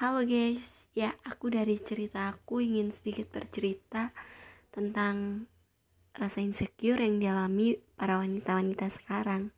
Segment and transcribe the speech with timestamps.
[0.00, 0.64] Halo guys,
[0.96, 4.16] ya aku dari cerita aku ingin sedikit bercerita
[4.72, 5.44] tentang
[6.16, 9.52] rasa insecure yang dialami para wanita-wanita sekarang.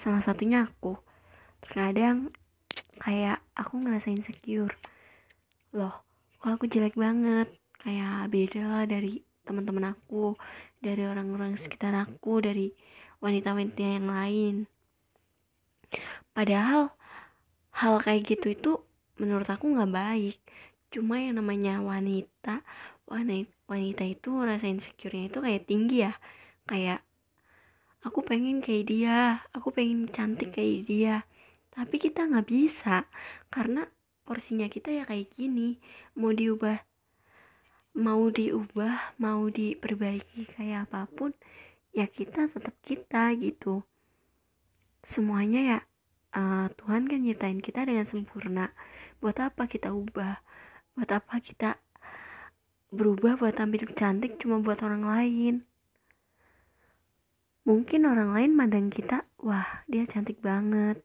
[0.00, 0.96] Salah satunya aku.
[1.60, 2.32] Terkadang
[3.04, 4.72] kayak aku ngerasa insecure.
[5.76, 5.92] Loh,
[6.40, 7.52] kok aku jelek banget?
[7.84, 10.40] Kayak beda lah dari teman-teman aku,
[10.80, 12.72] dari orang-orang sekitar aku, dari
[13.20, 14.54] wanita-wanita yang lain.
[16.32, 16.96] Padahal
[17.76, 18.72] hal kayak gitu itu
[19.20, 20.38] menurut aku nggak baik.
[20.92, 22.60] Cuma yang namanya wanita
[23.08, 26.12] wanita wanita itu rasa insecure-nya itu kayak tinggi ya.
[26.68, 27.00] Kayak
[28.04, 29.18] aku pengen kayak dia
[29.52, 31.16] aku pengen cantik kayak dia.
[31.72, 33.08] Tapi kita nggak bisa
[33.48, 33.88] karena
[34.24, 35.80] porsinya kita ya kayak gini.
[36.16, 36.80] Mau diubah
[37.92, 41.36] mau diubah mau diperbaiki kayak apa pun
[41.92, 43.84] ya kita tetap kita gitu.
[45.04, 45.78] Semuanya ya
[46.72, 48.72] uh, Tuhan kan nyiptain kita dengan sempurna.
[49.20, 50.40] Buat apa kita ubah?
[50.96, 51.76] Buat apa kita
[52.92, 55.54] berubah buat tampil cantik cuma buat orang lain?
[57.62, 60.98] Mungkin orang lain mandang kita wah dia cantik banget.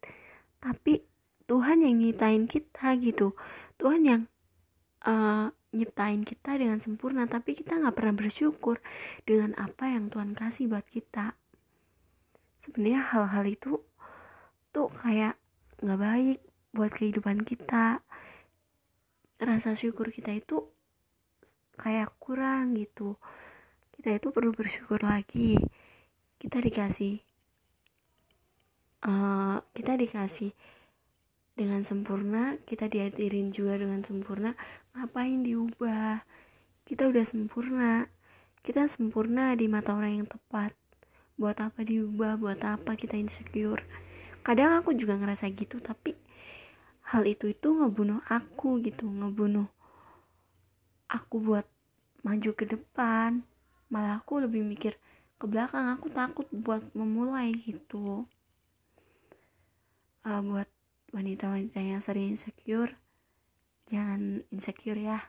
[0.63, 1.03] Tapi
[1.45, 3.37] Tuhan yang nyiptain kita gitu.
[3.77, 4.21] Tuhan yang
[5.05, 8.81] uh, nyiptain kita dengan sempurna tapi kita nggak pernah bersyukur
[9.27, 11.37] dengan apa yang Tuhan kasih buat kita.
[12.65, 13.79] Sebenarnya hal-hal itu
[14.75, 15.39] tuh kayak
[15.77, 16.39] nggak baik
[16.73, 18.01] buat kehidupan kita.
[19.37, 20.65] Rasa syukur kita itu
[21.77, 23.21] kayak kurang gitu.
[23.93, 25.57] Kita itu perlu bersyukur lagi.
[26.37, 27.21] Kita dikasih
[29.05, 30.53] uh, kita dikasih
[31.57, 34.57] dengan sempurna kita dihadirin juga dengan sempurna.
[34.97, 36.25] Ngapain diubah?
[36.85, 38.09] Kita udah sempurna.
[38.65, 40.73] Kita sempurna di mata orang yang tepat.
[41.37, 42.41] Buat apa diubah?
[42.41, 44.06] Buat apa kita insecure
[44.47, 46.15] kadang aku juga ngerasa gitu tapi
[47.11, 49.67] hal itu itu ngebunuh aku gitu ngebunuh
[51.11, 51.65] aku buat
[52.27, 53.43] maju ke depan.
[53.87, 54.99] Malah aku lebih mikir
[55.39, 58.27] ke belakang aku takut buat memulai gitu.
[60.27, 60.67] Uh, buat
[61.15, 62.91] wanita-wanita yang sering insecure
[63.87, 65.23] jangan insecure ya.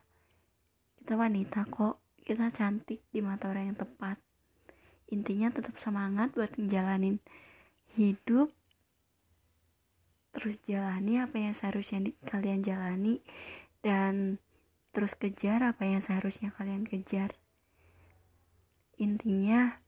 [0.98, 4.18] Kita wanita kok kita cantik di mata orang yang tepat.
[5.14, 7.22] Intinya tetap semangat buat menjalanin
[7.94, 8.50] hidup
[10.34, 13.20] terus jalani apa yang seharusnya di, kalian jalani
[13.80, 14.38] dan
[14.92, 17.36] terus kejar apa yang seharusnya kalian kejar.
[18.98, 19.78] Intinya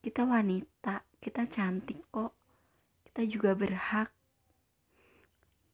[0.00, 2.32] kita wanita kita cantik kok.
[3.10, 4.14] Kita juga berhak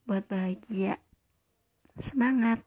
[0.08, 0.96] buat bahagia.
[2.00, 2.64] Semangat